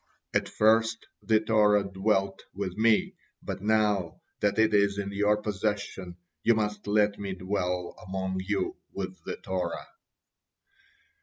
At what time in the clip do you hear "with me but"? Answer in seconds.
2.55-3.61